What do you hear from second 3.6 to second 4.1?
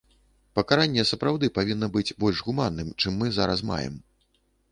маем.